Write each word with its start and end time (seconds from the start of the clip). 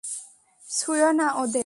ছুঁয়ো 0.67 1.09
না 1.11 1.27
ওদের। 1.35 1.59